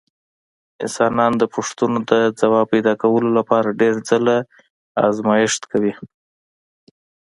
[0.83, 4.35] انسانان د پوښتنو د ځواب پیدا کولو لپاره ډېر ځله
[5.05, 5.93] ازمېښت کوي.